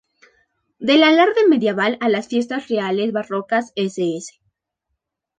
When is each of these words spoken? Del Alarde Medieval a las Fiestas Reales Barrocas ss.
Del 0.79 1.03
Alarde 1.03 1.47
Medieval 1.47 1.99
a 2.01 2.09
las 2.09 2.27
Fiestas 2.27 2.69
Reales 2.69 3.11
Barrocas 3.11 3.71
ss. 3.75 4.31